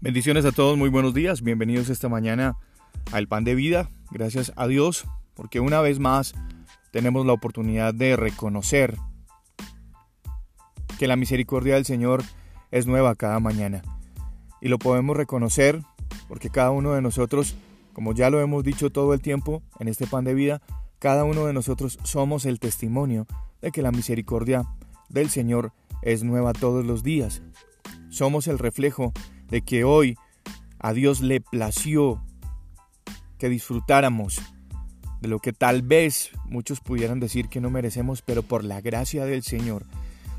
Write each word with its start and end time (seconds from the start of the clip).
Bendiciones 0.00 0.44
a 0.44 0.52
todos, 0.52 0.78
muy 0.78 0.90
buenos 0.90 1.12
días, 1.12 1.42
bienvenidos 1.42 1.88
esta 1.88 2.08
mañana 2.08 2.56
al 3.10 3.26
Pan 3.26 3.42
de 3.42 3.56
Vida, 3.56 3.90
gracias 4.12 4.52
a 4.54 4.68
Dios, 4.68 5.08
porque 5.34 5.58
una 5.58 5.80
vez 5.80 5.98
más 5.98 6.34
tenemos 6.92 7.26
la 7.26 7.32
oportunidad 7.32 7.92
de 7.92 8.14
reconocer 8.14 8.96
que 11.00 11.08
la 11.08 11.16
misericordia 11.16 11.74
del 11.74 11.84
Señor 11.84 12.22
es 12.70 12.86
nueva 12.86 13.16
cada 13.16 13.40
mañana. 13.40 13.82
Y 14.60 14.68
lo 14.68 14.78
podemos 14.78 15.16
reconocer 15.16 15.82
porque 16.28 16.48
cada 16.48 16.70
uno 16.70 16.92
de 16.92 17.02
nosotros, 17.02 17.56
como 17.92 18.14
ya 18.14 18.30
lo 18.30 18.40
hemos 18.40 18.62
dicho 18.62 18.90
todo 18.90 19.14
el 19.14 19.20
tiempo 19.20 19.64
en 19.80 19.88
este 19.88 20.06
Pan 20.06 20.22
de 20.22 20.34
Vida, 20.34 20.62
cada 21.00 21.24
uno 21.24 21.44
de 21.44 21.52
nosotros 21.52 21.98
somos 22.04 22.44
el 22.44 22.60
testimonio 22.60 23.26
de 23.60 23.72
que 23.72 23.82
la 23.82 23.90
misericordia 23.90 24.64
del 25.08 25.28
Señor 25.28 25.72
es 26.02 26.22
nueva 26.22 26.52
todos 26.52 26.86
los 26.86 27.02
días. 27.02 27.42
Somos 28.10 28.46
el 28.46 28.60
reflejo 28.60 29.12
de 29.12 29.37
que 29.64 29.84
hoy 29.84 30.16
a 30.78 30.92
Dios 30.92 31.20
le 31.20 31.40
plació 31.40 32.22
que 33.38 33.48
disfrutáramos 33.48 34.40
de 35.20 35.28
lo 35.28 35.40
que 35.40 35.52
tal 35.52 35.82
vez 35.82 36.30
muchos 36.44 36.80
pudieran 36.80 37.20
decir 37.20 37.48
que 37.48 37.60
no 37.60 37.70
merecemos, 37.70 38.22
pero 38.22 38.42
por 38.42 38.64
la 38.64 38.80
gracia 38.80 39.24
del 39.24 39.42
Señor 39.42 39.84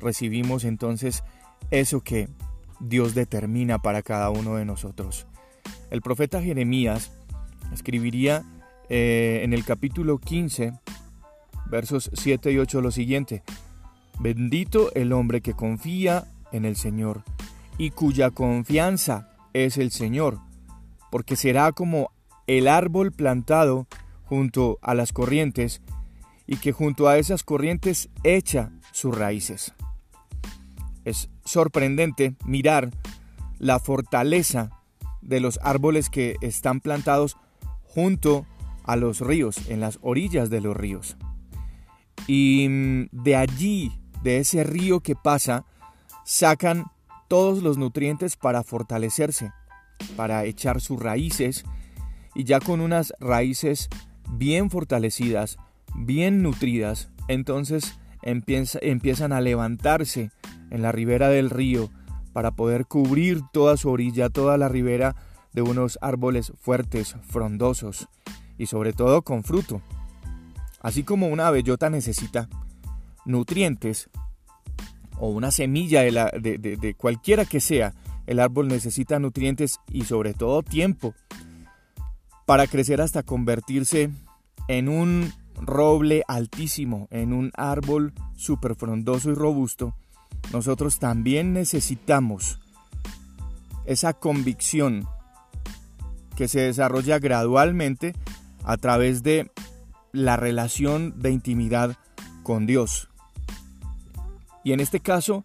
recibimos 0.00 0.64
entonces 0.64 1.22
eso 1.70 2.00
que 2.00 2.28
Dios 2.80 3.14
determina 3.14 3.78
para 3.78 4.02
cada 4.02 4.30
uno 4.30 4.56
de 4.56 4.64
nosotros. 4.64 5.26
El 5.90 6.00
profeta 6.00 6.42
Jeremías 6.42 7.12
escribiría 7.72 8.44
eh, 8.88 9.40
en 9.42 9.52
el 9.52 9.64
capítulo 9.64 10.18
15, 10.18 10.72
versos 11.66 12.10
7 12.14 12.52
y 12.52 12.58
8 12.58 12.80
lo 12.80 12.90
siguiente, 12.90 13.42
Bendito 14.22 14.92
el 14.94 15.12
hombre 15.12 15.40
que 15.40 15.54
confía 15.54 16.24
en 16.52 16.64
el 16.64 16.76
Señor 16.76 17.24
y 17.78 17.90
cuya 17.90 18.30
confianza 18.30 19.30
es 19.52 19.78
el 19.78 19.90
Señor, 19.90 20.38
porque 21.10 21.36
será 21.36 21.72
como 21.72 22.10
el 22.46 22.68
árbol 22.68 23.12
plantado 23.12 23.86
junto 24.24 24.78
a 24.82 24.94
las 24.94 25.12
corrientes 25.12 25.82
y 26.46 26.56
que 26.56 26.72
junto 26.72 27.08
a 27.08 27.18
esas 27.18 27.44
corrientes 27.44 28.08
echa 28.24 28.72
sus 28.92 29.16
raíces. 29.16 29.72
Es 31.04 31.30
sorprendente 31.44 32.34
mirar 32.44 32.90
la 33.58 33.78
fortaleza 33.78 34.70
de 35.20 35.40
los 35.40 35.58
árboles 35.62 36.10
que 36.10 36.36
están 36.40 36.80
plantados 36.80 37.36
junto 37.82 38.46
a 38.84 38.96
los 38.96 39.20
ríos, 39.20 39.68
en 39.68 39.80
las 39.80 39.98
orillas 40.02 40.50
de 40.50 40.60
los 40.60 40.76
ríos. 40.76 41.16
Y 42.26 42.66
mm, 42.68 43.08
de 43.12 43.36
allí, 43.36 43.92
de 44.22 44.38
ese 44.38 44.64
río 44.64 45.00
que 45.00 45.14
pasa, 45.14 45.64
sacan 46.24 46.86
todos 47.32 47.62
los 47.62 47.78
nutrientes 47.78 48.36
para 48.36 48.62
fortalecerse, 48.62 49.52
para 50.16 50.44
echar 50.44 50.82
sus 50.82 51.00
raíces 51.00 51.64
y 52.34 52.44
ya 52.44 52.60
con 52.60 52.82
unas 52.82 53.14
raíces 53.20 53.88
bien 54.28 54.68
fortalecidas, 54.68 55.56
bien 55.96 56.42
nutridas, 56.42 57.08
entonces 57.28 57.98
empiezan 58.20 59.32
a 59.32 59.40
levantarse 59.40 60.30
en 60.68 60.82
la 60.82 60.92
ribera 60.92 61.30
del 61.30 61.48
río 61.48 61.88
para 62.34 62.50
poder 62.50 62.84
cubrir 62.84 63.40
toda 63.50 63.78
su 63.78 63.88
orilla, 63.88 64.28
toda 64.28 64.58
la 64.58 64.68
ribera 64.68 65.16
de 65.54 65.62
unos 65.62 65.98
árboles 66.02 66.52
fuertes, 66.60 67.16
frondosos 67.22 68.08
y 68.58 68.66
sobre 68.66 68.92
todo 68.92 69.22
con 69.22 69.42
fruto. 69.42 69.80
Así 70.82 71.02
como 71.02 71.28
una 71.28 71.50
bellota 71.50 71.88
necesita 71.88 72.50
nutrientes 73.24 74.10
o 75.22 75.28
una 75.28 75.52
semilla 75.52 76.02
de, 76.02 76.58
de, 76.58 76.94
cualquiera 76.94 77.44
que 77.44 77.60
sea, 77.60 77.94
el 78.26 78.40
árbol 78.40 78.66
necesita 78.66 79.20
nutrientes 79.20 79.78
y 79.88 80.02
sobre 80.02 80.34
todo 80.34 80.64
tiempo 80.64 81.14
para 82.44 82.66
crecer 82.66 83.00
hasta 83.00 83.22
convertirse 83.22 84.10
en 84.66 84.88
un 84.88 85.32
roble 85.54 86.24
altísimo, 86.26 87.06
en 87.12 87.32
un 87.32 87.52
árbol 87.56 88.14
súper 88.34 88.74
frondoso 88.74 89.30
y 89.30 89.34
robusto, 89.34 89.94
nosotros 90.52 90.98
también 90.98 91.52
necesitamos 91.52 92.58
esa 93.84 94.14
convicción 94.14 95.06
que 96.34 96.48
se 96.48 96.62
desarrolla 96.62 97.20
gradualmente 97.20 98.12
a 98.64 98.76
través 98.76 99.22
de 99.22 99.52
la 100.10 100.36
relación 100.36 101.14
de 101.22 101.30
intimidad 101.30 101.96
con 102.42 102.66
Dios. 102.66 103.11
Y 104.64 104.72
en 104.72 104.80
este 104.80 105.00
caso, 105.00 105.42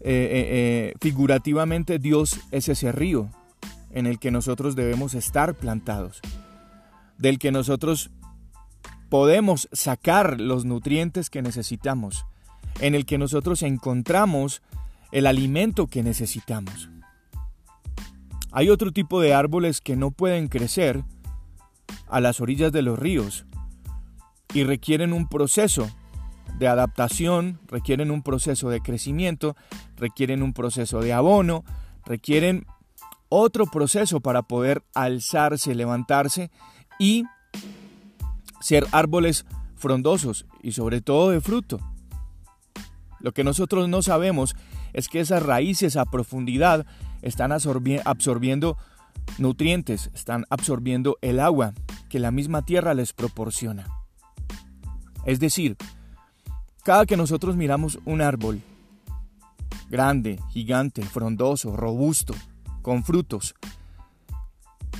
eh, 0.00 0.10
eh, 0.10 0.46
eh, 0.50 0.94
figurativamente 1.00 1.98
Dios 1.98 2.40
es 2.50 2.68
ese 2.68 2.92
río 2.92 3.30
en 3.90 4.06
el 4.06 4.18
que 4.18 4.30
nosotros 4.30 4.76
debemos 4.76 5.14
estar 5.14 5.54
plantados, 5.54 6.20
del 7.16 7.38
que 7.38 7.52
nosotros 7.52 8.10
podemos 9.08 9.68
sacar 9.72 10.40
los 10.40 10.64
nutrientes 10.64 11.30
que 11.30 11.42
necesitamos, 11.42 12.26
en 12.80 12.94
el 12.94 13.06
que 13.06 13.18
nosotros 13.18 13.62
encontramos 13.62 14.62
el 15.12 15.26
alimento 15.26 15.86
que 15.86 16.02
necesitamos. 16.02 16.90
Hay 18.50 18.68
otro 18.68 18.92
tipo 18.92 19.20
de 19.20 19.32
árboles 19.32 19.80
que 19.80 19.96
no 19.96 20.10
pueden 20.10 20.48
crecer 20.48 21.04
a 22.08 22.20
las 22.20 22.40
orillas 22.40 22.72
de 22.72 22.82
los 22.82 22.98
ríos 22.98 23.46
y 24.52 24.64
requieren 24.64 25.12
un 25.12 25.28
proceso 25.28 25.88
de 26.58 26.68
adaptación, 26.68 27.58
requieren 27.68 28.10
un 28.10 28.22
proceso 28.22 28.70
de 28.70 28.80
crecimiento, 28.80 29.56
requieren 29.96 30.42
un 30.42 30.52
proceso 30.52 31.00
de 31.00 31.12
abono, 31.12 31.64
requieren 32.04 32.66
otro 33.28 33.66
proceso 33.66 34.20
para 34.20 34.42
poder 34.42 34.82
alzarse, 34.94 35.74
levantarse 35.74 36.50
y 36.98 37.24
ser 38.60 38.86
árboles 38.92 39.44
frondosos 39.76 40.46
y 40.62 40.72
sobre 40.72 41.00
todo 41.00 41.30
de 41.30 41.40
fruto. 41.40 41.80
Lo 43.20 43.32
que 43.32 43.44
nosotros 43.44 43.88
no 43.88 44.02
sabemos 44.02 44.54
es 44.92 45.08
que 45.08 45.20
esas 45.20 45.42
raíces 45.42 45.96
a 45.96 46.04
profundidad 46.04 46.86
están 47.22 47.52
absorbiendo 47.52 48.76
nutrientes, 49.38 50.10
están 50.14 50.44
absorbiendo 50.50 51.16
el 51.20 51.40
agua 51.40 51.74
que 52.08 52.18
la 52.18 52.30
misma 52.30 52.64
tierra 52.64 52.94
les 52.94 53.12
proporciona. 53.12 53.86
Es 55.26 55.40
decir, 55.40 55.76
cada 56.84 57.06
que 57.06 57.16
nosotros 57.16 57.56
miramos 57.56 57.98
un 58.04 58.20
árbol 58.20 58.60
grande, 59.88 60.38
gigante, 60.50 61.02
frondoso, 61.02 61.74
robusto, 61.74 62.34
con 62.82 63.04
frutos, 63.04 63.54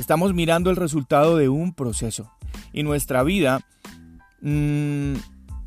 estamos 0.00 0.32
mirando 0.32 0.70
el 0.70 0.76
resultado 0.76 1.36
de 1.36 1.50
un 1.50 1.74
proceso. 1.74 2.32
Y 2.72 2.82
nuestra 2.82 3.22
vida, 3.22 3.60
mm, 4.40 5.14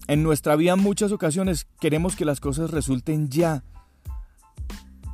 en 0.07 0.23
nuestra 0.23 0.55
vida 0.55 0.73
en 0.73 0.79
muchas 0.79 1.11
ocasiones 1.11 1.67
queremos 1.79 2.15
que 2.15 2.25
las 2.25 2.39
cosas 2.39 2.71
resulten 2.71 3.29
ya. 3.29 3.63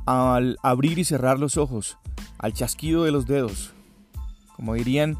Al 0.06 0.58
abrir 0.62 0.98
y 0.98 1.04
cerrar 1.04 1.38
los 1.38 1.58
ojos, 1.58 1.98
al 2.38 2.54
chasquido 2.54 3.04
de 3.04 3.10
los 3.10 3.26
dedos, 3.26 3.74
como 4.56 4.74
dirían 4.74 5.18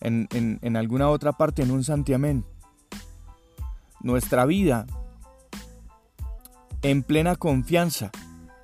en, 0.00 0.28
en 0.30 0.76
alguna 0.76 1.08
otra 1.08 1.32
parte 1.32 1.62
en 1.62 1.72
un 1.72 1.82
santiamén. 1.82 2.44
Nuestra 4.00 4.44
vida 4.46 4.86
en 6.90 7.02
plena 7.02 7.34
confianza 7.34 8.12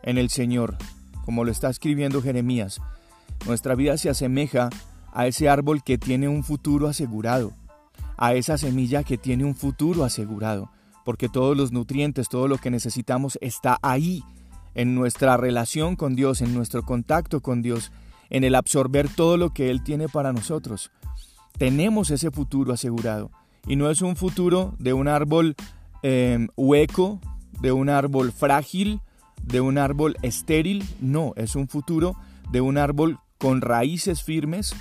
en 0.04 0.16
el 0.16 0.30
Señor, 0.30 0.76
como 1.24 1.42
lo 1.44 1.50
está 1.50 1.68
escribiendo 1.68 2.22
Jeremías. 2.22 2.80
Nuestra 3.46 3.74
vida 3.74 3.96
se 3.96 4.10
asemeja 4.10 4.70
a 5.12 5.26
ese 5.26 5.48
árbol 5.48 5.82
que 5.82 5.98
tiene 5.98 6.28
un 6.28 6.44
futuro 6.44 6.86
asegurado, 6.86 7.52
a 8.16 8.34
esa 8.34 8.58
semilla 8.58 9.02
que 9.02 9.18
tiene 9.18 9.44
un 9.44 9.56
futuro 9.56 10.04
asegurado, 10.04 10.70
porque 11.04 11.28
todos 11.28 11.56
los 11.56 11.72
nutrientes, 11.72 12.28
todo 12.28 12.46
lo 12.46 12.58
que 12.58 12.70
necesitamos 12.70 13.38
está 13.40 13.78
ahí, 13.82 14.22
en 14.76 14.94
nuestra 14.94 15.36
relación 15.36 15.96
con 15.96 16.14
Dios, 16.14 16.42
en 16.42 16.54
nuestro 16.54 16.84
contacto 16.84 17.40
con 17.40 17.60
Dios, 17.60 17.90
en 18.30 18.44
el 18.44 18.54
absorber 18.54 19.08
todo 19.08 19.36
lo 19.36 19.50
que 19.50 19.68
Él 19.68 19.82
tiene 19.82 20.08
para 20.08 20.32
nosotros. 20.32 20.92
Tenemos 21.58 22.12
ese 22.12 22.30
futuro 22.30 22.72
asegurado 22.72 23.32
y 23.66 23.74
no 23.74 23.90
es 23.90 24.00
un 24.00 24.14
futuro 24.14 24.76
de 24.78 24.92
un 24.92 25.08
árbol 25.08 25.56
eh, 26.04 26.46
hueco, 26.56 27.20
de 27.62 27.70
un 27.70 27.88
árbol 27.88 28.32
frágil, 28.32 29.00
de 29.44 29.60
un 29.60 29.78
árbol 29.78 30.16
estéril, 30.22 30.84
no, 31.00 31.32
es 31.36 31.54
un 31.54 31.68
futuro 31.68 32.16
de 32.50 32.60
un 32.60 32.76
árbol 32.76 33.18
con 33.38 33.60
raíces 33.60 34.22
firmes, 34.22 34.74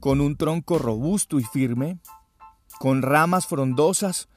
con 0.00 0.20
un 0.20 0.36
tronco 0.36 0.78
robusto 0.78 1.38
y 1.38 1.44
firme, 1.44 2.00
con 2.80 3.02
ramas 3.02 3.46
frondosas 3.46 4.28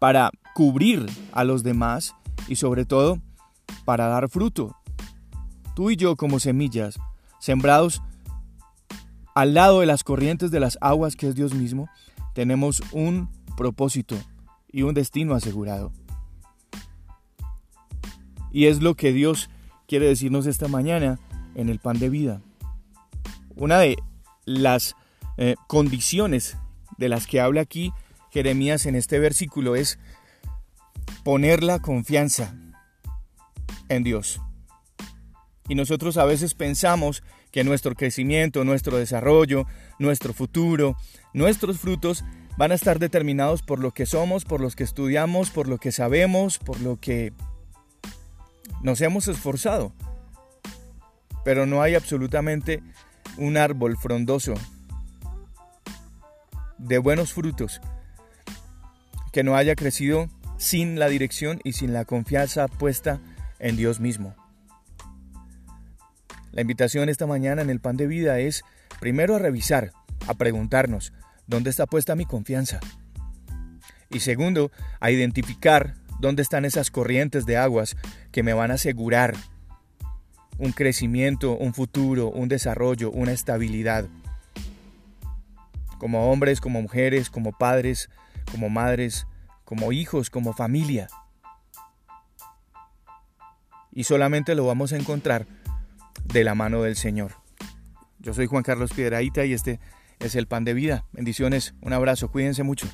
para 0.00 0.30
cubrir 0.54 1.06
a 1.32 1.44
los 1.44 1.62
demás 1.62 2.14
y 2.48 2.56
sobre 2.56 2.84
todo 2.84 3.20
para 3.84 4.08
dar 4.08 4.28
fruto. 4.28 4.76
Tú 5.74 5.90
y 5.90 5.96
yo 5.96 6.16
como 6.16 6.40
semillas, 6.40 6.98
sembrados 7.38 8.02
al 9.36 9.54
lado 9.54 9.80
de 9.80 9.86
las 9.86 10.02
corrientes 10.02 10.50
de 10.50 10.60
las 10.60 10.78
aguas 10.80 11.14
que 11.14 11.28
es 11.28 11.36
Dios 11.36 11.54
mismo, 11.54 11.88
tenemos 12.34 12.82
un 12.90 13.30
propósito 13.56 14.16
y 14.72 14.82
un 14.82 14.94
destino 14.94 15.34
asegurado. 15.34 15.92
Y 18.52 18.66
es 18.66 18.82
lo 18.82 18.94
que 18.94 19.12
Dios 19.12 19.50
quiere 19.86 20.06
decirnos 20.06 20.46
esta 20.46 20.68
mañana 20.68 21.18
en 21.54 21.68
el 21.68 21.78
pan 21.78 21.98
de 21.98 22.10
vida. 22.10 22.40
una 23.54 23.78
de 23.78 23.96
las 24.44 24.94
eh, 25.38 25.54
condiciones 25.66 26.56
de 26.98 27.08
las 27.08 27.26
que 27.26 27.40
habla 27.40 27.62
aquí 27.62 27.92
Jeremías 28.30 28.84
en 28.84 28.96
este 28.96 29.18
versículo 29.18 29.76
es 29.76 29.98
poner 31.24 31.62
la 31.62 31.78
confianza 31.78 32.54
en 33.88 34.04
Dios. 34.04 34.40
Y 35.68 35.74
nosotros 35.74 36.16
a 36.16 36.26
veces 36.26 36.54
pensamos 36.54 37.22
que 37.50 37.64
nuestro 37.64 37.94
crecimiento, 37.94 38.64
nuestro 38.64 38.98
desarrollo, 38.98 39.66
nuestro 39.98 40.32
futuro, 40.32 40.96
nuestros 41.32 41.78
frutos 41.78 42.24
van 42.58 42.72
a 42.72 42.74
estar 42.74 42.98
determinados 42.98 43.62
por 43.62 43.80
lo 43.80 43.92
que 43.92 44.06
somos, 44.06 44.44
por 44.44 44.60
los 44.60 44.76
que 44.76 44.84
estudiamos, 44.84 45.50
por 45.50 45.66
lo 45.66 45.78
que 45.78 45.90
sabemos, 45.90 46.58
por 46.58 46.80
lo 46.80 47.00
que 47.00 47.32
nos 48.86 49.00
hemos 49.00 49.26
esforzado. 49.26 49.92
Pero 51.44 51.66
no 51.66 51.82
hay 51.82 51.96
absolutamente 51.96 52.84
un 53.36 53.56
árbol 53.56 53.96
frondoso 53.98 54.54
de 56.78 56.98
buenos 56.98 57.32
frutos 57.32 57.80
que 59.32 59.42
no 59.42 59.56
haya 59.56 59.74
crecido 59.74 60.28
sin 60.56 61.00
la 61.00 61.08
dirección 61.08 61.60
y 61.64 61.72
sin 61.72 61.92
la 61.92 62.04
confianza 62.04 62.68
puesta 62.68 63.20
en 63.58 63.76
Dios 63.76 63.98
mismo. 63.98 64.36
La 66.52 66.60
invitación 66.60 67.08
esta 67.08 67.26
mañana 67.26 67.62
en 67.62 67.70
el 67.70 67.80
pan 67.80 67.96
de 67.96 68.06
vida 68.06 68.38
es 68.38 68.62
primero 69.00 69.34
a 69.34 69.40
revisar, 69.40 69.90
a 70.28 70.34
preguntarnos, 70.34 71.12
¿dónde 71.48 71.70
está 71.70 71.86
puesta 71.86 72.14
mi 72.14 72.24
confianza? 72.24 72.78
Y 74.10 74.20
segundo, 74.20 74.70
a 75.00 75.10
identificar 75.10 75.96
dónde 76.18 76.42
están 76.42 76.64
esas 76.64 76.90
corrientes 76.90 77.46
de 77.46 77.56
aguas 77.56 77.96
que 78.32 78.42
me 78.42 78.54
van 78.54 78.70
a 78.70 78.74
asegurar 78.74 79.34
un 80.58 80.72
crecimiento, 80.72 81.56
un 81.56 81.74
futuro, 81.74 82.30
un 82.30 82.48
desarrollo, 82.48 83.10
una 83.10 83.32
estabilidad. 83.32 84.06
Como 85.98 86.30
hombres, 86.30 86.60
como 86.60 86.82
mujeres, 86.82 87.30
como 87.30 87.52
padres, 87.52 88.10
como 88.50 88.68
madres, 88.68 89.26
como 89.64 89.92
hijos, 89.92 90.30
como 90.30 90.52
familia. 90.52 91.08
Y 93.92 94.04
solamente 94.04 94.54
lo 94.54 94.66
vamos 94.66 94.92
a 94.92 94.96
encontrar 94.96 95.46
de 96.24 96.44
la 96.44 96.54
mano 96.54 96.82
del 96.82 96.96
Señor. 96.96 97.32
Yo 98.18 98.34
soy 98.34 98.46
Juan 98.46 98.62
Carlos 98.62 98.92
Piedraíta 98.92 99.44
y 99.44 99.52
este 99.52 99.80
es 100.18 100.34
el 100.34 100.46
pan 100.46 100.64
de 100.64 100.74
vida. 100.74 101.04
Bendiciones, 101.12 101.74
un 101.80 101.92
abrazo, 101.92 102.30
cuídense 102.30 102.62
mucho. 102.62 102.88